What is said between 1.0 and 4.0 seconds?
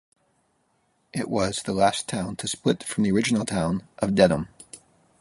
It was the last town to split from the original town